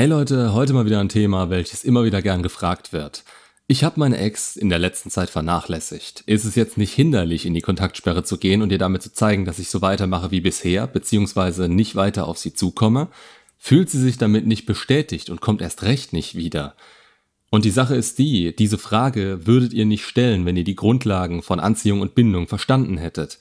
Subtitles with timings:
[0.00, 3.22] Hey Leute, heute mal wieder ein Thema, welches immer wieder gern gefragt wird.
[3.66, 6.22] Ich habe meine Ex in der letzten Zeit vernachlässigt.
[6.24, 9.44] Ist es jetzt nicht hinderlich, in die Kontaktsperre zu gehen und ihr damit zu zeigen,
[9.44, 13.08] dass ich so weitermache wie bisher, beziehungsweise nicht weiter auf sie zukomme?
[13.58, 16.76] Fühlt sie sich damit nicht bestätigt und kommt erst recht nicht wieder?
[17.50, 21.42] Und die Sache ist die, diese Frage würdet ihr nicht stellen, wenn ihr die Grundlagen
[21.42, 23.38] von Anziehung und Bindung verstanden hättet.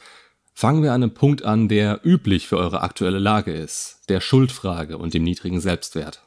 [0.54, 4.98] Fangen wir an einem Punkt an, der üblich für eure aktuelle Lage ist, der Schuldfrage
[4.98, 6.22] und dem niedrigen Selbstwert.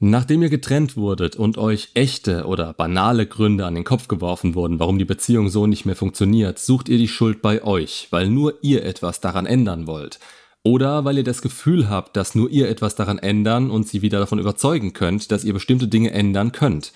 [0.00, 4.78] Nachdem ihr getrennt wurdet und euch echte oder banale Gründe an den Kopf geworfen wurden,
[4.78, 8.54] warum die Beziehung so nicht mehr funktioniert, sucht ihr die Schuld bei euch, weil nur
[8.62, 10.20] ihr etwas daran ändern wollt.
[10.62, 14.20] Oder weil ihr das Gefühl habt, dass nur ihr etwas daran ändern und sie wieder
[14.20, 16.92] davon überzeugen könnt, dass ihr bestimmte Dinge ändern könnt.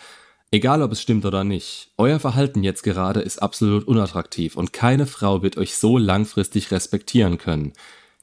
[0.52, 5.06] Egal ob es stimmt oder nicht, euer Verhalten jetzt gerade ist absolut unattraktiv und keine
[5.06, 7.72] Frau wird euch so langfristig respektieren können.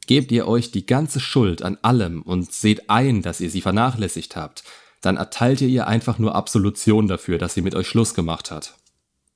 [0.09, 4.36] Gebt ihr euch die ganze Schuld an allem und seht ein, dass ihr sie vernachlässigt
[4.36, 4.64] habt,
[5.02, 8.73] dann erteilt ihr ihr einfach nur Absolution dafür, dass sie mit euch Schluss gemacht hat.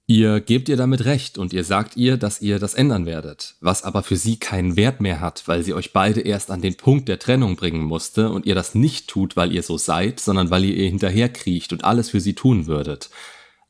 [0.07, 3.83] Ihr gebt ihr damit recht und ihr sagt ihr, dass ihr das ändern werdet, was
[3.83, 7.07] aber für sie keinen Wert mehr hat, weil sie euch beide erst an den Punkt
[7.07, 10.63] der Trennung bringen musste und ihr das nicht tut, weil ihr so seid, sondern weil
[10.63, 13.11] ihr ihr hinterherkriecht und alles für sie tun würdet.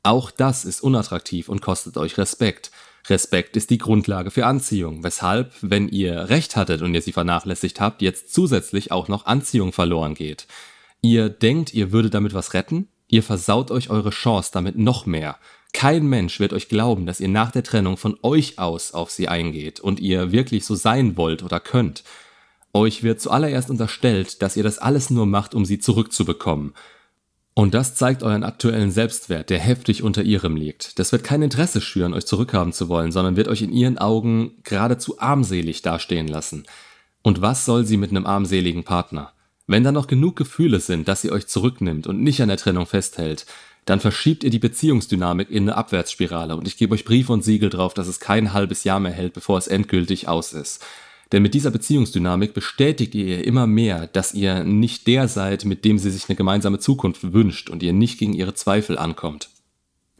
[0.03, 2.72] Auch das ist unattraktiv und kostet euch Respekt,
[3.09, 7.82] Respekt ist die Grundlage für Anziehung, weshalb, wenn ihr recht hattet und ihr sie vernachlässigt
[7.82, 10.48] habt, jetzt zusätzlich auch noch Anziehung verloren geht.
[11.02, 12.88] Ihr denkt, ihr würdet damit was retten?
[13.09, 15.38] Ihr versaut euch eure Chance damit noch mehr.
[15.74, 19.28] Kein Mensch wird euch glauben, dass ihr nach der Trennung von euch aus auf sie
[19.28, 22.04] eingeht und ihr wirklich so sein wollt oder könnt.
[22.74, 26.74] Euch wird zuallererst unterstellt, dass ihr das alles nur macht, um sie zurückzubekommen.
[27.56, 30.98] Und das zeigt euren aktuellen Selbstwert, der heftig unter ihrem liegt.
[30.98, 34.54] Das wird kein Interesse schüren, euch zurückhaben zu wollen, sondern wird euch in ihren Augen
[34.64, 36.64] geradezu armselig dastehen lassen.
[37.22, 39.34] Und was soll sie mit einem armseligen Partner?
[39.68, 42.88] Wenn da noch genug Gefühle sind, dass sie euch zurücknimmt und nicht an der Trennung
[42.88, 43.46] festhält,
[43.86, 47.69] dann verschiebt ihr die Beziehungsdynamik in eine Abwärtsspirale und ich gebe euch Brief und Siegel
[47.69, 50.84] drauf, dass es kein halbes Jahr mehr hält, bevor es endgültig aus ist.
[51.33, 55.83] Denn mit dieser Beziehungsdynamik bestätigt ihr ihr immer mehr, dass ihr nicht der seid, mit
[55.83, 59.49] dem sie sich eine gemeinsame Zukunft wünscht und ihr nicht gegen ihre Zweifel ankommt.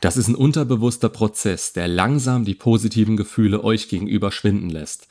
[0.02, 5.08] Das ist ein unterbewusster Prozess, der langsam die positiven Gefühle euch gegenüber schwinden lässt.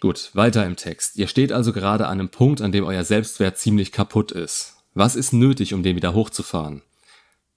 [0.00, 1.16] Gut, weiter im Text.
[1.16, 4.78] Ihr steht also gerade an einem Punkt, an dem euer Selbstwert ziemlich kaputt ist.
[4.94, 6.82] Was ist nötig, um den wieder hochzufahren?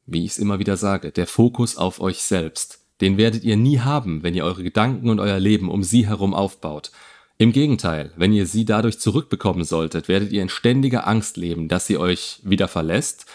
[0.06, 2.82] Wie ich es immer wieder sage, der Fokus auf euch selbst.
[3.02, 6.36] Den werdet ihr nie haben, wenn ihr eure Gedanken und euer Leben um sie herum
[6.36, 6.92] aufbaut.
[7.40, 11.86] Im Gegenteil, wenn ihr sie dadurch zurückbekommen solltet, werdet ihr in ständiger Angst leben, dass
[11.86, 13.28] sie euch wieder verlässt.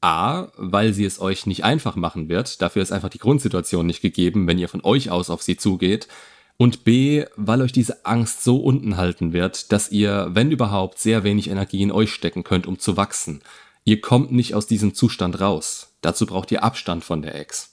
[0.00, 4.02] A, weil sie es euch nicht einfach machen wird, dafür ist einfach die Grundsituation nicht
[4.02, 6.08] gegeben, wenn ihr von euch aus auf sie zugeht.
[6.56, 11.22] Und B, weil euch diese Angst so unten halten wird, dass ihr, wenn überhaupt, sehr
[11.22, 13.42] wenig Energie in euch stecken könnt, um zu wachsen.
[13.84, 15.94] Ihr kommt nicht aus diesem Zustand raus.
[16.00, 17.71] Dazu braucht ihr Abstand von der Ex.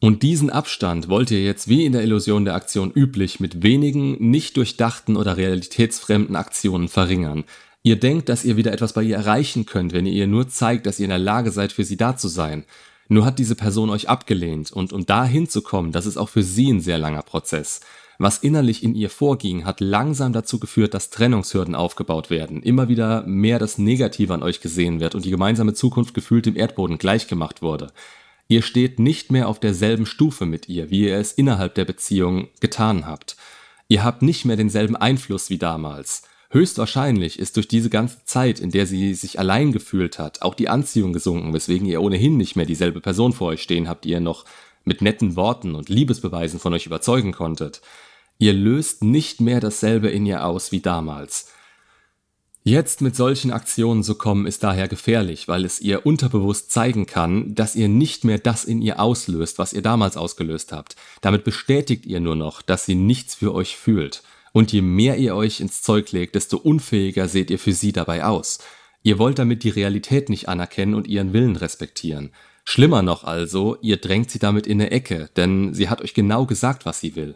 [0.00, 4.30] Und diesen Abstand wollt ihr jetzt wie in der Illusion der Aktion üblich mit wenigen,
[4.30, 7.44] nicht durchdachten oder realitätsfremden Aktionen verringern.
[7.82, 10.86] Ihr denkt, dass ihr wieder etwas bei ihr erreichen könnt, wenn ihr ihr nur zeigt,
[10.86, 12.64] dass ihr in der Lage seid, für sie da zu sein.
[13.08, 16.70] Nur hat diese Person euch abgelehnt und um da hinzukommen, das ist auch für sie
[16.70, 17.80] ein sehr langer Prozess.
[18.20, 23.22] Was innerlich in ihr vorging, hat langsam dazu geführt, dass Trennungshürden aufgebaut werden, immer wieder
[23.26, 27.62] mehr das Negative an euch gesehen wird und die gemeinsame Zukunft gefühlt dem Erdboden gleichgemacht
[27.62, 27.92] wurde.
[28.48, 32.48] Ihr steht nicht mehr auf derselben Stufe mit ihr, wie ihr es innerhalb der Beziehung
[32.60, 33.36] getan habt.
[33.88, 36.22] Ihr habt nicht mehr denselben Einfluss wie damals.
[36.50, 40.70] Höchstwahrscheinlich ist durch diese ganze Zeit, in der sie sich allein gefühlt hat, auch die
[40.70, 44.20] Anziehung gesunken, weswegen ihr ohnehin nicht mehr dieselbe Person vor euch stehen habt, die ihr
[44.20, 44.46] noch
[44.84, 47.82] mit netten Worten und Liebesbeweisen von euch überzeugen konntet.
[48.38, 51.52] Ihr löst nicht mehr dasselbe in ihr aus wie damals.
[52.68, 57.54] Jetzt mit solchen Aktionen zu kommen, ist daher gefährlich, weil es ihr unterbewusst zeigen kann,
[57.54, 60.94] dass ihr nicht mehr das in ihr auslöst, was ihr damals ausgelöst habt.
[61.22, 64.22] Damit bestätigt ihr nur noch, dass sie nichts für euch fühlt.
[64.52, 68.26] Und je mehr ihr euch ins Zeug legt, desto unfähiger seht ihr für sie dabei
[68.26, 68.58] aus.
[69.02, 72.32] Ihr wollt damit die Realität nicht anerkennen und ihren Willen respektieren.
[72.64, 76.44] Schlimmer noch also, ihr drängt sie damit in eine Ecke, denn sie hat euch genau
[76.44, 77.34] gesagt, was sie will.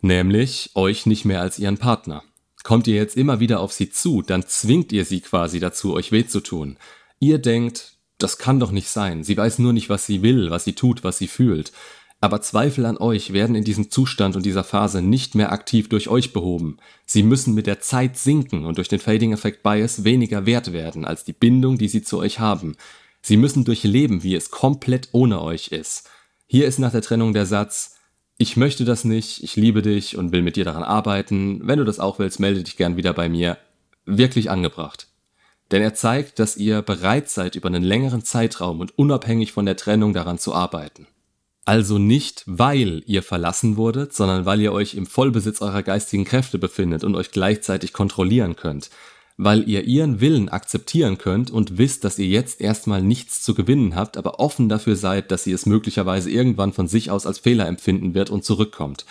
[0.00, 2.24] Nämlich euch nicht mehr als ihren Partner.
[2.64, 6.12] Kommt ihr jetzt immer wieder auf sie zu, dann zwingt ihr sie quasi dazu, euch
[6.12, 6.78] weh zu tun.
[7.20, 9.22] Ihr denkt, das kann doch nicht sein.
[9.22, 11.72] Sie weiß nur nicht, was sie will, was sie tut, was sie fühlt.
[12.22, 16.08] Aber Zweifel an euch werden in diesem Zustand und dieser Phase nicht mehr aktiv durch
[16.08, 16.78] euch behoben.
[17.04, 21.04] Sie müssen mit der Zeit sinken und durch den Fading Effect Bias weniger wert werden
[21.04, 22.76] als die Bindung, die sie zu euch haben.
[23.20, 26.08] Sie müssen durchleben, wie es komplett ohne euch ist.
[26.46, 27.93] Hier ist nach der Trennung der Satz,
[28.36, 31.60] ich möchte das nicht, ich liebe dich und will mit dir daran arbeiten.
[31.66, 33.58] Wenn du das auch willst, melde dich gern wieder bei mir.
[34.06, 35.08] Wirklich angebracht.
[35.70, 39.76] Denn er zeigt, dass ihr bereit seid, über einen längeren Zeitraum und unabhängig von der
[39.76, 41.06] Trennung daran zu arbeiten.
[41.64, 46.58] Also nicht, weil ihr verlassen wurdet, sondern weil ihr euch im Vollbesitz eurer geistigen Kräfte
[46.58, 48.90] befindet und euch gleichzeitig kontrollieren könnt.
[49.36, 53.96] Weil ihr ihren Willen akzeptieren könnt und wisst, dass ihr jetzt erstmal nichts zu gewinnen
[53.96, 57.66] habt, aber offen dafür seid, dass sie es möglicherweise irgendwann von sich aus als Fehler
[57.66, 59.04] empfinden wird und zurückkommt.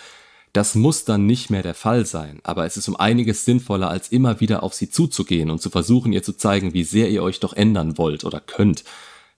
[0.54, 4.08] Das muss dann nicht mehr der Fall sein, aber es ist um einiges sinnvoller, als
[4.08, 7.40] immer wieder auf sie zuzugehen und zu versuchen, ihr zu zeigen, wie sehr ihr euch
[7.40, 8.84] doch ändern wollt oder könnt.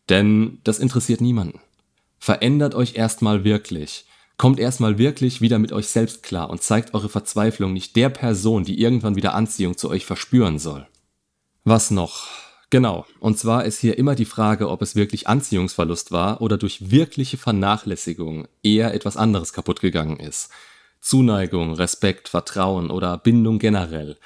[0.09, 1.61] Denn das interessiert niemanden.
[2.19, 4.06] Verändert euch erstmal wirklich.
[4.37, 8.65] Kommt erstmal wirklich wieder mit euch selbst klar und zeigt eure Verzweiflung nicht der Person,
[8.65, 10.87] die irgendwann wieder Anziehung zu euch verspüren soll.
[11.65, 12.27] Was noch?
[12.69, 16.91] Genau, und zwar ist hier immer die Frage, ob es wirklich Anziehungsverlust war oder durch
[16.91, 20.51] wirkliche Vernachlässigung eher etwas anderes kaputt gegangen ist.
[21.01, 24.19] Zuneigung, Respekt, Vertrauen oder Bindung generell.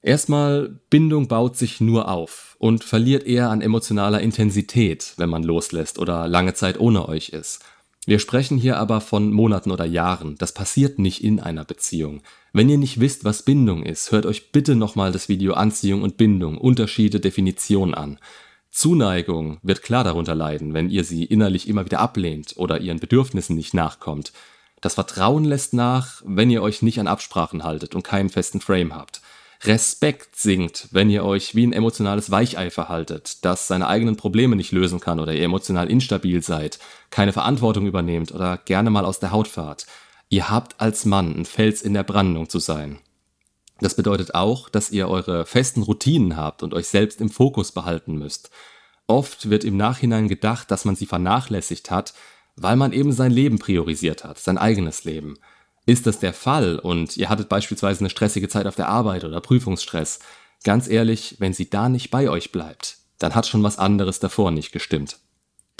[0.00, 5.98] Erstmal, Bindung baut sich nur auf und verliert eher an emotionaler Intensität, wenn man loslässt
[5.98, 7.62] oder lange Zeit ohne euch ist.
[8.06, 10.36] Wir sprechen hier aber von Monaten oder Jahren.
[10.38, 12.22] Das passiert nicht in einer Beziehung.
[12.52, 16.16] Wenn ihr nicht wisst, was Bindung ist, hört euch bitte nochmal das Video Anziehung und
[16.16, 18.18] Bindung, Unterschiede, Definition an.
[18.70, 23.56] Zuneigung wird klar darunter leiden, wenn ihr sie innerlich immer wieder ablehnt oder ihren Bedürfnissen
[23.56, 24.32] nicht nachkommt.
[24.80, 28.94] Das Vertrauen lässt nach, wenn ihr euch nicht an Absprachen haltet und keinen festen Frame
[28.94, 29.20] habt.
[29.64, 34.70] Respekt sinkt, wenn ihr euch wie ein emotionales Weichei verhaltet, das seine eigenen Probleme nicht
[34.70, 36.78] lösen kann oder ihr emotional instabil seid,
[37.10, 39.86] keine Verantwortung übernehmt oder gerne mal aus der Haut fahrt.
[40.28, 42.98] Ihr habt als Mann ein Fels in der Brandung zu sein.
[43.80, 48.16] Das bedeutet auch, dass ihr eure festen Routinen habt und euch selbst im Fokus behalten
[48.16, 48.50] müsst.
[49.06, 52.14] Oft wird im Nachhinein gedacht, dass man sie vernachlässigt hat,
[52.56, 55.38] weil man eben sein Leben priorisiert hat, sein eigenes Leben.
[55.88, 59.40] Ist das der Fall und ihr hattet beispielsweise eine stressige Zeit auf der Arbeit oder
[59.40, 60.18] Prüfungsstress,
[60.62, 64.50] ganz ehrlich, wenn sie da nicht bei euch bleibt, dann hat schon was anderes davor
[64.50, 65.16] nicht gestimmt.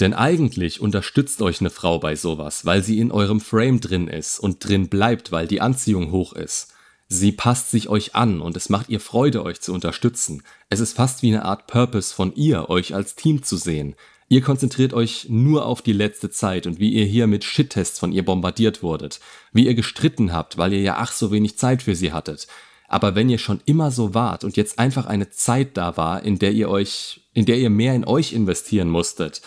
[0.00, 4.38] Denn eigentlich unterstützt euch eine Frau bei sowas, weil sie in eurem Frame drin ist
[4.38, 6.72] und drin bleibt, weil die Anziehung hoch ist.
[7.08, 10.42] Sie passt sich euch an und es macht ihr Freude, euch zu unterstützen.
[10.70, 13.94] Es ist fast wie eine Art Purpose von ihr, euch als Team zu sehen.
[14.30, 18.12] Ihr konzentriert euch nur auf die letzte Zeit und wie ihr hier mit Shit-Tests von
[18.12, 19.20] ihr bombardiert wurdet,
[19.52, 22.46] wie ihr gestritten habt, weil ihr ja ach so wenig Zeit für sie hattet.
[22.88, 26.38] Aber wenn ihr schon immer so wart und jetzt einfach eine Zeit da war, in
[26.38, 29.40] der ihr euch, in der ihr mehr in euch investieren musstet,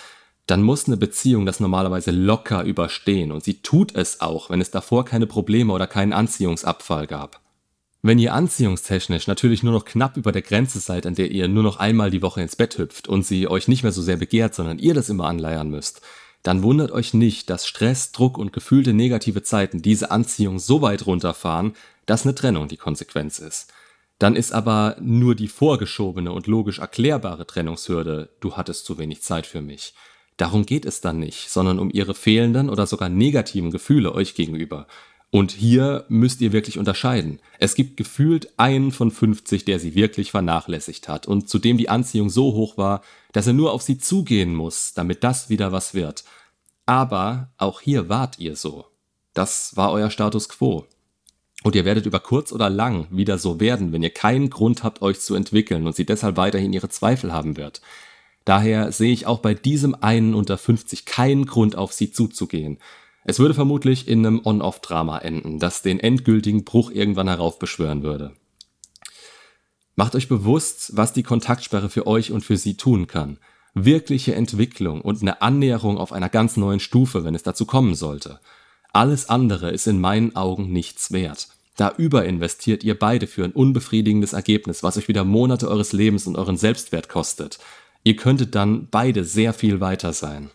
[0.47, 4.71] dann muss eine Beziehung das normalerweise locker überstehen und sie tut es auch, wenn es
[4.71, 7.40] davor keine Probleme oder keinen Anziehungsabfall gab.
[8.03, 11.61] Wenn ihr anziehungstechnisch natürlich nur noch knapp über der Grenze seid, an der ihr nur
[11.61, 14.55] noch einmal die Woche ins Bett hüpft und sie euch nicht mehr so sehr begehrt,
[14.55, 16.01] sondern ihr das immer anleiern müsst,
[16.41, 21.05] dann wundert euch nicht, dass Stress, Druck und gefühlte negative Zeiten diese Anziehung so weit
[21.05, 21.73] runterfahren,
[22.07, 23.71] dass eine Trennung die Konsequenz ist.
[24.17, 29.45] Dann ist aber nur die vorgeschobene und logisch erklärbare Trennungshürde, du hattest zu wenig Zeit
[29.45, 29.93] für mich.
[30.37, 34.87] Darum geht es dann nicht, sondern um ihre fehlenden oder sogar negativen Gefühle euch gegenüber,
[35.31, 37.39] und hier müsst ihr wirklich unterscheiden.
[37.57, 41.89] Es gibt gefühlt einen von 50, der sie wirklich vernachlässigt hat und zu dem die
[41.89, 43.01] Anziehung so hoch war,
[43.31, 46.25] dass er nur auf sie zugehen muss, damit das wieder was wird.
[46.85, 48.85] Aber auch hier wart ihr so.
[49.33, 50.85] Das war euer Status quo.
[51.63, 55.01] Und ihr werdet über kurz oder lang wieder so werden, wenn ihr keinen Grund habt,
[55.01, 57.81] euch zu entwickeln und sie deshalb weiterhin ihre Zweifel haben wird.
[58.43, 62.79] Daher sehe ich auch bei diesem einen unter 50 keinen Grund, auf sie zuzugehen.
[63.23, 68.33] Es würde vermutlich in einem On-Off-Drama enden, das den endgültigen Bruch irgendwann heraufbeschwören würde.
[69.95, 73.37] Macht euch bewusst, was die Kontaktsperre für euch und für sie tun kann.
[73.73, 78.39] Wirkliche Entwicklung und eine Annäherung auf einer ganz neuen Stufe, wenn es dazu kommen sollte.
[78.93, 81.49] Alles andere ist in meinen Augen nichts wert.
[81.77, 86.37] Da überinvestiert ihr beide für ein unbefriedigendes Ergebnis, was euch wieder Monate eures Lebens und
[86.37, 87.59] euren Selbstwert kostet.
[88.03, 90.49] Ihr könntet dann beide sehr viel weiter sein.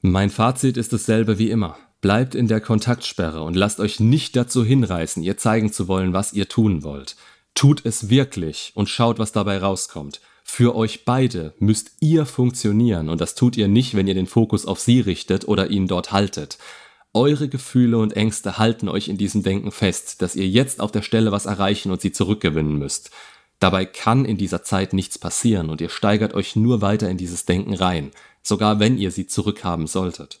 [0.00, 1.76] Mein Fazit ist dasselbe wie immer.
[2.00, 6.32] Bleibt in der Kontaktsperre und lasst euch nicht dazu hinreißen, ihr zeigen zu wollen, was
[6.32, 7.16] ihr tun wollt.
[7.54, 10.20] Tut es wirklich und schaut, was dabei rauskommt.
[10.44, 14.64] Für euch beide müsst ihr funktionieren und das tut ihr nicht, wenn ihr den Fokus
[14.64, 16.58] auf sie richtet oder ihn dort haltet.
[17.12, 21.02] Eure Gefühle und Ängste halten euch in diesem Denken fest, dass ihr jetzt auf der
[21.02, 23.10] Stelle was erreichen und sie zurückgewinnen müsst.
[23.58, 27.44] Dabei kann in dieser Zeit nichts passieren und ihr steigert euch nur weiter in dieses
[27.44, 28.12] Denken rein,
[28.42, 30.40] sogar wenn ihr sie zurückhaben solltet.